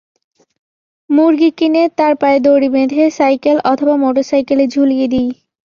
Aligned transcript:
মুরগি 1.09 1.49
কিনে, 1.57 1.83
তার 1.97 2.13
পায়ে 2.21 2.39
দড়ি 2.39 2.67
বেঁধে 2.69 3.03
সাইকেল 3.17 3.57
অথবা 3.71 3.93
মোটরসাইকেলে 3.97 4.65
ঝুলিয়ে 4.67 5.07
দিই। 5.07 5.29